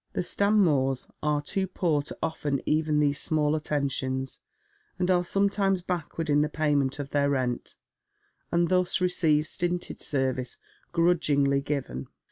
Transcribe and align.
The 0.13 0.23
Stanmores 0.23 1.07
are 1.21 1.43
too 1.43 1.67
poor 1.67 2.01
to 2.01 2.17
offer 2.23 2.53
even 2.65 2.99
these 2.99 3.19
small 3.21 3.53
attentions, 3.53 4.39
and 4.97 5.11
ape 5.11 5.23
sometimes 5.25 5.83
backward 5.83 6.27
in 6.27 6.41
the 6.41 6.49
payment 6.49 6.97
of 6.97 7.11
their 7.11 7.29
rent, 7.29 7.75
and 8.51 8.69
thus 8.69 8.99
receive 8.99 9.45
stinted 9.45 10.01
service 10.01 10.57
grudgingly 10.91 11.61
given. 11.61 12.07